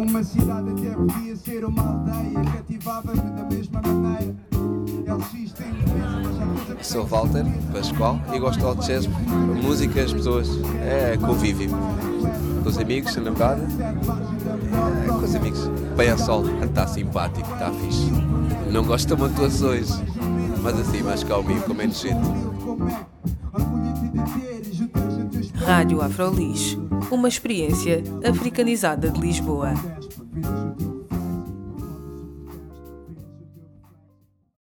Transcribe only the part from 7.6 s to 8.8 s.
Pascoal e gosto de